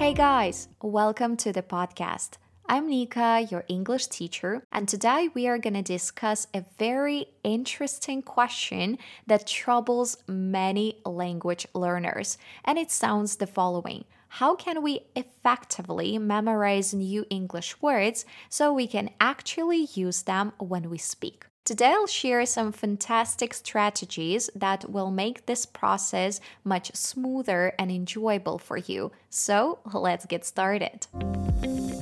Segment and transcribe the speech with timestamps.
[0.00, 2.38] Hey guys, welcome to the podcast.
[2.66, 8.22] I'm Nika, your English teacher, and today we are going to discuss a very interesting
[8.22, 8.96] question
[9.26, 12.38] that troubles many language learners.
[12.64, 14.06] And it sounds the following
[14.40, 20.88] How can we effectively memorize new English words so we can actually use them when
[20.88, 21.44] we speak?
[21.64, 28.58] Today, I'll share some fantastic strategies that will make this process much smoother and enjoyable
[28.58, 29.12] for you.
[29.28, 31.06] So, let's get started.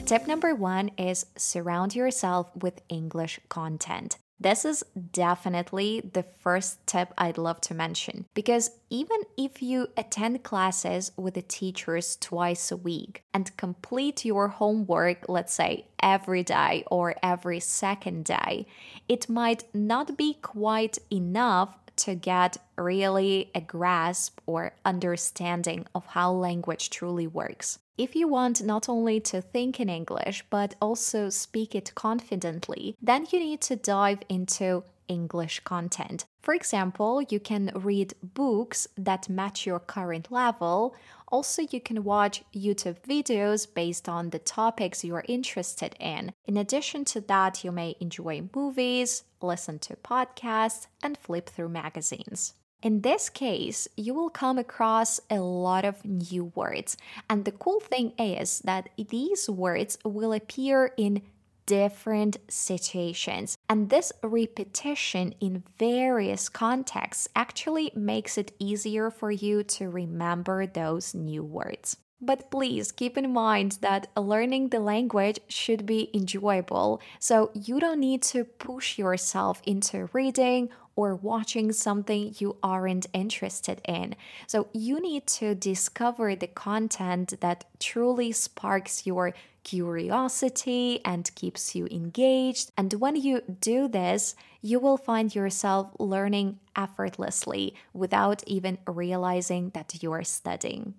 [0.07, 4.17] Tip number one is surround yourself with English content.
[4.41, 10.45] This is definitely the first tip I'd love to mention because even if you attend
[10.45, 16.85] classes with the teachers twice a week and complete your homework, let's say every day
[16.89, 18.67] or every second day,
[19.09, 26.33] it might not be quite enough to get really a grasp or understanding of how
[26.33, 27.79] language truly works.
[27.97, 33.27] If you want not only to think in English but also speak it confidently, then
[33.31, 36.27] you need to dive into English content.
[36.41, 40.95] For example, you can read books that match your current level.
[41.31, 46.33] Also, you can watch YouTube videos based on the topics you're interested in.
[46.47, 52.55] In addition to that, you may enjoy movies, listen to podcasts, and flip through magazines.
[52.81, 56.97] In this case, you will come across a lot of new words.
[57.29, 61.23] And the cool thing is that these words will appear in
[61.69, 63.59] different situations.
[63.69, 71.15] And this repetition in various contexts actually makes it easier for you to remember those
[71.15, 71.99] new words.
[72.21, 78.01] But please keep in mind that learning the language should be enjoyable, so you don't
[78.01, 84.17] need to push yourself into reading or watching something you aren't interested in.
[84.49, 89.33] So you need to discover the content that truly sparks your
[89.63, 92.73] curiosity and keeps you engaged.
[92.77, 100.03] And when you do this, you will find yourself learning effortlessly without even realizing that
[100.03, 100.95] you're studying.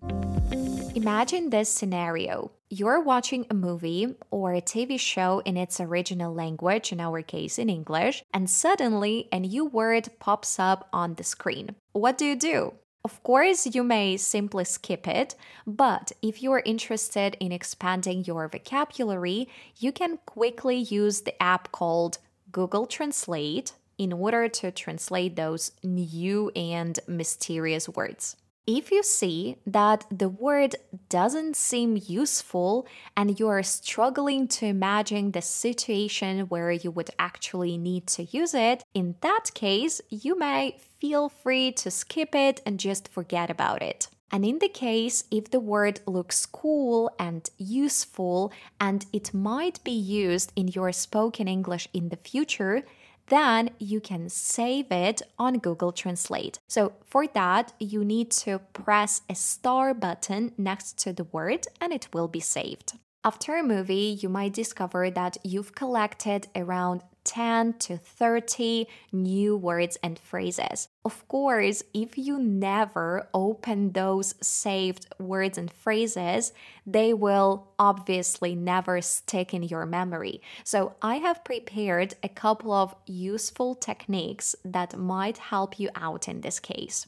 [1.01, 2.51] Imagine this scenario.
[2.69, 7.57] You're watching a movie or a TV show in its original language, in our case
[7.57, 11.75] in English, and suddenly a new word pops up on the screen.
[11.93, 12.73] What do you do?
[13.05, 18.49] Of course, you may simply skip it, but if you are interested in expanding your
[18.49, 22.17] vocabulary, you can quickly use the app called
[22.51, 28.35] Google Translate in order to translate those new and mysterious words.
[28.71, 30.75] If you see that the word
[31.09, 32.85] doesn't seem useful
[33.17, 38.53] and you are struggling to imagine the situation where you would actually need to use
[38.53, 43.81] it, in that case, you may feel free to skip it and just forget about
[43.81, 44.07] it.
[44.31, 49.97] And in the case, if the word looks cool and useful and it might be
[49.97, 52.83] used in your spoken English in the future,
[53.29, 56.59] then you can save it on Google Translate.
[56.67, 61.93] So for that, you need to press a star button next to the word and
[61.93, 62.97] it will be saved.
[63.23, 69.99] After a movie, you might discover that you've collected around 10 to 30 new words
[70.01, 70.87] and phrases.
[71.05, 76.53] Of course, if you never open those saved words and phrases,
[76.87, 80.41] they will obviously never stick in your memory.
[80.63, 86.41] So, I have prepared a couple of useful techniques that might help you out in
[86.41, 87.05] this case.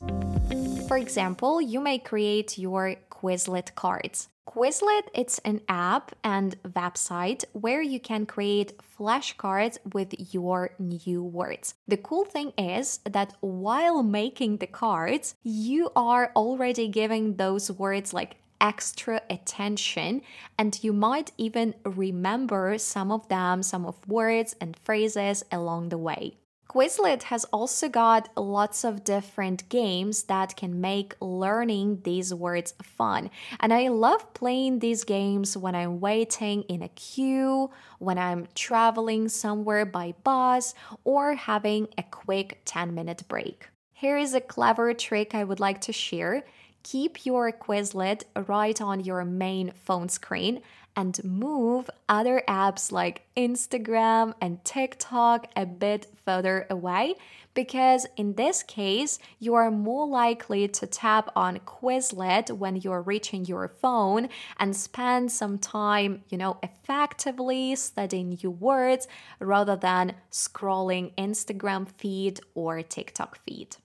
[0.88, 4.30] For example, you may create your Quizlet cards.
[4.47, 11.75] Quizlet it's an app and website where you can create flashcards with your new words.
[11.88, 18.13] The cool thing is that while making the cards, you are already giving those words
[18.13, 20.22] like extra attention
[20.58, 25.97] and you might even remember some of them, some of words and phrases along the
[25.97, 26.38] way.
[26.72, 33.29] Quizlet has also got lots of different games that can make learning these words fun.
[33.59, 39.28] And I love playing these games when I'm waiting in a queue, when I'm traveling
[39.28, 40.73] somewhere by bus,
[41.03, 43.67] or having a quick 10 minute break.
[43.91, 46.46] Here is a clever trick I would like to share.
[46.84, 50.62] Keep your Quizlet right on your main phone screen
[50.96, 57.16] and move other apps like Instagram and TikTok a bit further away
[57.53, 63.46] because in this case, you are more likely to tap on Quizlet when you're reaching
[63.46, 64.29] your phone
[64.59, 69.08] and spend some time, you know, effectively studying new words
[69.40, 73.76] rather than scrolling Instagram feed or TikTok feed.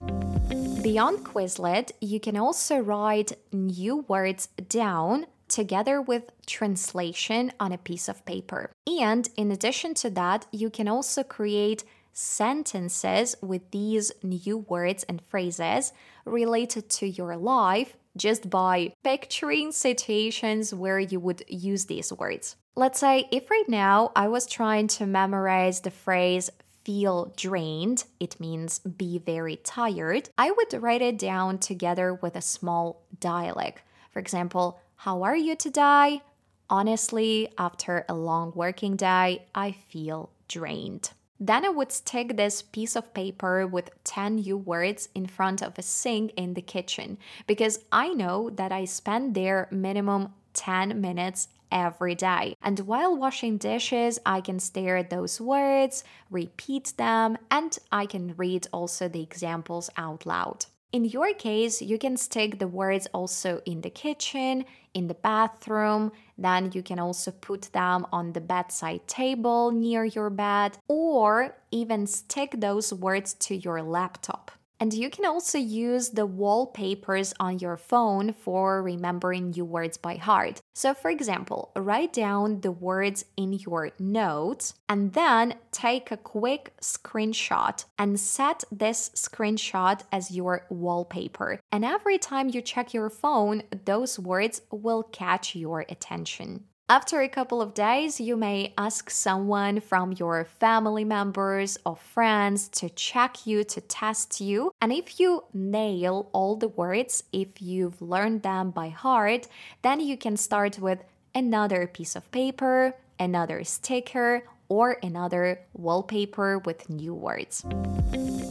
[0.81, 5.25] Beyond Quizlet, you can also write new words down
[5.57, 8.69] together with translation on a piece of paper.
[8.85, 11.83] And in addition to that, you can also create
[12.13, 15.93] sentences with these new words and phrases
[16.25, 22.55] related to your life just by picturing situations where you would use these words.
[22.75, 26.51] Let's say if right now I was trying to memorize the phrase
[26.83, 32.41] feel drained, it means be very tired, I would write it down together with a
[32.41, 33.81] small dialect.
[34.17, 36.23] For example, how are you today?
[36.71, 41.11] Honestly, after a long working day, I feel drained.
[41.39, 45.77] Then I would stick this piece of paper with 10 new words in front of
[45.77, 51.49] a sink in the kitchen because I know that I spend there minimum 10 minutes
[51.71, 52.55] every day.
[52.59, 58.33] And while washing dishes, I can stare at those words, repeat them, and I can
[58.35, 60.65] read also the examples out loud.
[60.93, 64.63] In your case, you can stick the words also in the kitchen,
[64.93, 70.29] in the bathroom, then you can also put them on the bedside table near your
[70.29, 74.51] bed, or even stick those words to your laptop.
[74.79, 80.15] And you can also use the wallpapers on your phone for remembering new words by
[80.15, 80.61] heart.
[80.75, 86.73] So, for example, write down the words in your notes and then take a quick
[86.81, 91.59] screenshot and set this screenshot as your wallpaper.
[91.71, 96.65] And every time you check your phone, those words will catch your attention.
[96.89, 102.69] After a couple of days, you may ask someone from your family members or friends
[102.79, 104.71] to check you, to test you.
[104.79, 109.49] And if you nail all the words, if you've learned them by heart,
[109.81, 111.03] then you can start with
[111.35, 117.65] another piece of paper, another sticker, or another wallpaper with new words.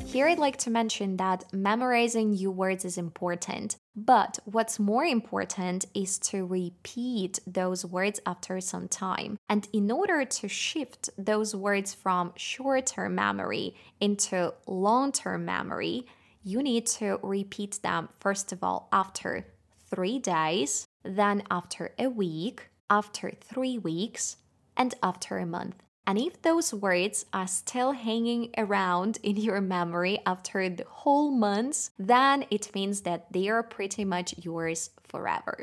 [0.05, 5.87] Here, I'd like to mention that memorizing new words is important, but what's more important
[5.94, 9.38] is to repeat those words after some time.
[9.48, 16.06] And in order to shift those words from short term memory into long term memory,
[16.44, 19.46] you need to repeat them first of all after
[19.90, 24.37] three days, then after a week, after three weeks,
[24.76, 25.86] and after a month.
[26.06, 31.91] And if those words are still hanging around in your memory after the whole months,
[31.99, 35.58] then it means that they are pretty much yours forever.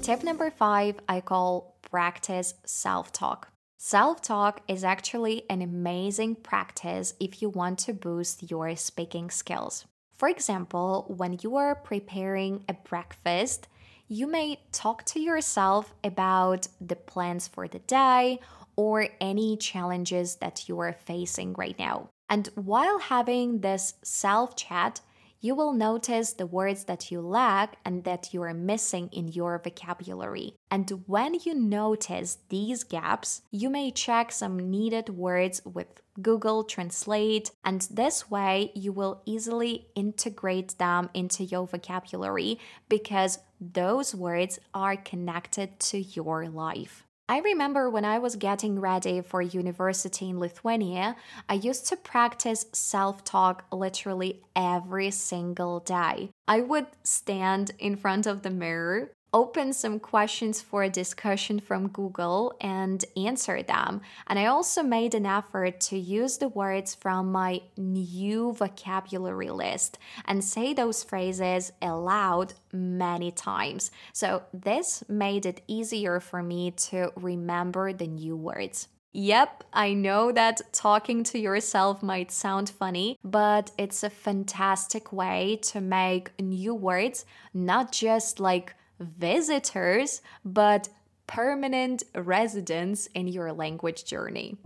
[0.00, 3.48] Tip number five, I call practice self talk.
[3.76, 9.84] Self talk is actually an amazing practice if you want to boost your speaking skills.
[10.16, 13.68] For example, when you are preparing a breakfast,
[14.08, 18.40] you may talk to yourself about the plans for the day
[18.76, 22.08] or any challenges that you are facing right now.
[22.28, 25.00] And while having this self chat,
[25.44, 29.58] you will notice the words that you lack and that you are missing in your
[29.58, 30.54] vocabulary.
[30.70, 37.50] And when you notice these gaps, you may check some needed words with Google Translate,
[37.64, 44.96] and this way you will easily integrate them into your vocabulary because those words are
[44.96, 47.04] connected to your life.
[47.32, 51.16] I remember when I was getting ready for university in Lithuania,
[51.48, 56.28] I used to practice self talk literally every single day.
[56.46, 61.88] I would stand in front of the mirror, open some questions for a discussion from
[61.88, 64.00] Google and answer them.
[64.26, 69.98] And I also made an effort to use the words from my new vocabulary list
[70.26, 73.90] and say those phrases aloud many times.
[74.12, 78.88] So this made it easier for me to remember the new words.
[79.14, 85.58] Yep, I know that talking to yourself might sound funny, but it's a fantastic way
[85.64, 90.88] to make new words not just like visitors, but
[91.26, 94.56] permanent residents in your language journey.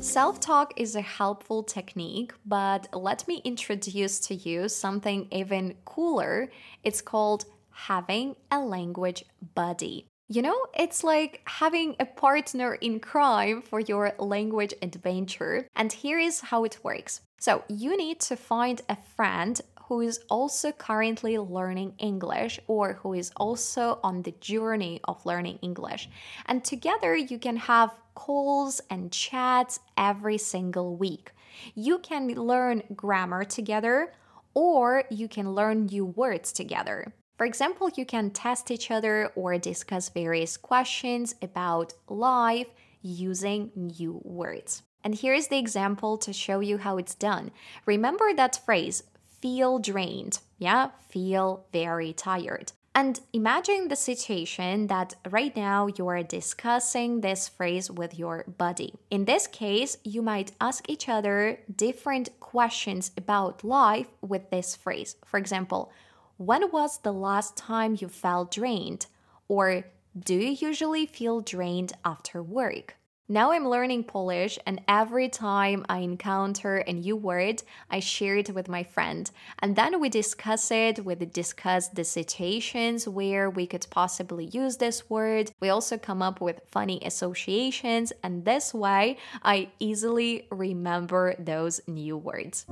[0.00, 6.50] Self talk is a helpful technique, but let me introduce to you something even cooler.
[6.84, 9.24] It's called having a language
[9.54, 10.06] buddy.
[10.28, 15.66] You know, it's like having a partner in crime for your language adventure.
[15.76, 17.20] And here is how it works.
[17.38, 23.14] So, you need to find a friend who is also currently learning English or who
[23.14, 26.08] is also on the journey of learning English.
[26.46, 31.32] And together you can have calls and chats every single week.
[31.74, 34.12] You can learn grammar together
[34.54, 37.12] or you can learn new words together.
[37.36, 42.68] For example, you can test each other or discuss various questions about life
[43.02, 44.82] using new words.
[45.04, 47.52] And here's the example to show you how it's done.
[47.84, 49.04] Remember that phrase,
[49.46, 50.40] feel drained.
[50.58, 52.72] Yeah, feel very tired.
[52.96, 58.94] And imagine the situation that right now you are discussing this phrase with your buddy.
[59.08, 65.14] In this case, you might ask each other different questions about life with this phrase.
[65.24, 65.92] For example,
[66.38, 69.06] when was the last time you felt drained?
[69.46, 69.84] Or
[70.18, 72.96] do you usually feel drained after work?
[73.28, 78.50] Now I'm learning Polish, and every time I encounter a new word, I share it
[78.50, 79.28] with my friend.
[79.58, 85.10] And then we discuss it, we discuss the situations where we could possibly use this
[85.10, 85.50] word.
[85.58, 92.16] We also come up with funny associations, and this way I easily remember those new
[92.16, 92.64] words.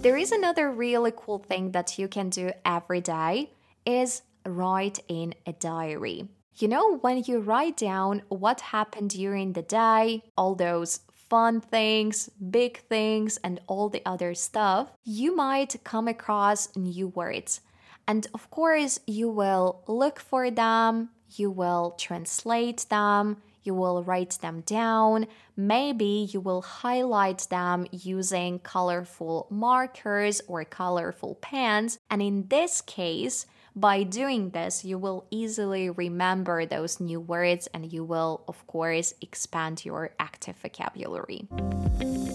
[0.00, 3.50] There is another really cool thing that you can do every day
[3.84, 6.28] is write in a diary.
[6.58, 12.30] You know, when you write down what happened during the day, all those fun things,
[12.50, 17.60] big things, and all the other stuff, you might come across new words.
[18.08, 24.38] And of course, you will look for them, you will translate them, you will write
[24.40, 25.26] them down.
[25.58, 31.98] Maybe you will highlight them using colorful markers or colorful pens.
[32.08, 33.44] And in this case,
[33.76, 39.12] by doing this, you will easily remember those new words and you will, of course,
[39.20, 41.46] expand your active vocabulary.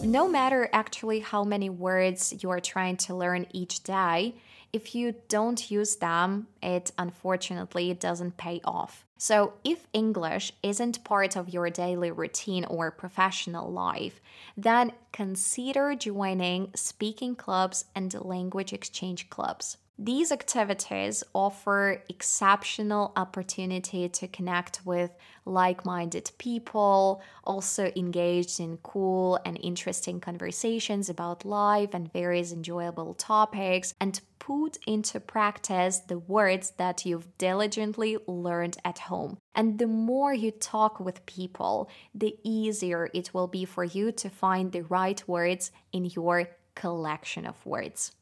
[0.03, 4.35] No matter actually how many words you are trying to learn each day,
[4.71, 9.03] if you don't use them, it unfortunately doesn't pay off.
[9.17, 14.21] So, if English isn't part of your daily routine or professional life,
[14.55, 19.77] then consider joining speaking clubs and language exchange clubs.
[20.03, 25.11] These activities offer exceptional opportunity to connect with
[25.45, 33.93] like-minded people, also engaged in cool and interesting conversations about life and various enjoyable topics
[34.01, 39.37] and put into practice the words that you've diligently learned at home.
[39.53, 44.31] And the more you talk with people, the easier it will be for you to
[44.31, 48.13] find the right words in your collection of words.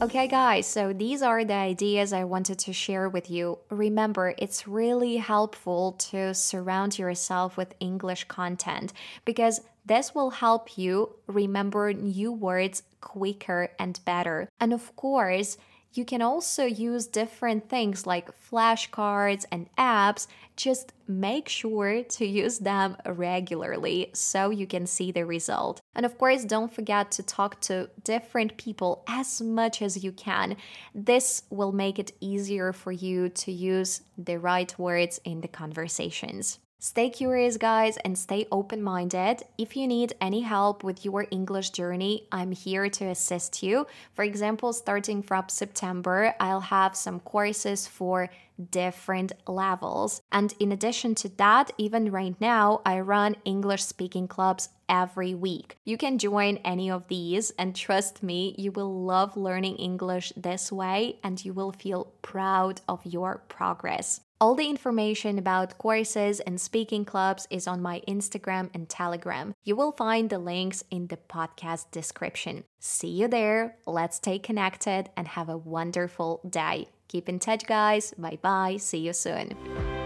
[0.00, 3.58] Okay, guys, so these are the ideas I wanted to share with you.
[3.68, 8.92] Remember, it's really helpful to surround yourself with English content
[9.24, 14.48] because this will help you remember new words quicker and better.
[14.60, 15.56] And of course,
[15.94, 20.26] you can also use different things like flashcards and apps.
[20.56, 25.80] Just make sure to use them regularly so you can see the result.
[25.94, 30.56] And of course, don't forget to talk to different people as much as you can.
[30.94, 36.58] This will make it easier for you to use the right words in the conversations.
[36.80, 39.42] Stay curious, guys, and stay open minded.
[39.58, 43.88] If you need any help with your English journey, I'm here to assist you.
[44.14, 48.30] For example, starting from September, I'll have some courses for
[48.70, 50.22] different levels.
[50.30, 55.78] And in addition to that, even right now, I run English speaking clubs every week.
[55.84, 60.70] You can join any of these, and trust me, you will love learning English this
[60.70, 64.20] way and you will feel proud of your progress.
[64.40, 69.52] All the information about courses and speaking clubs is on my Instagram and Telegram.
[69.64, 72.62] You will find the links in the podcast description.
[72.78, 73.78] See you there.
[73.84, 76.86] Let's stay connected and have a wonderful day.
[77.08, 78.14] Keep in touch, guys.
[78.16, 78.76] Bye bye.
[78.76, 79.97] See you soon.